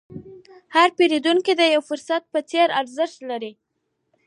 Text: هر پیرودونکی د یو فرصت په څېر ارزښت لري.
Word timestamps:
هر 0.75 0.89
پیرودونکی 0.97 1.53
د 1.57 1.61
یو 1.73 1.81
فرصت 1.89 2.21
په 2.33 2.39
څېر 2.49 2.67
ارزښت 2.79 3.17
لري. 3.29 3.53